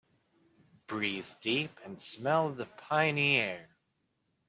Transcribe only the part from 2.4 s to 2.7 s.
the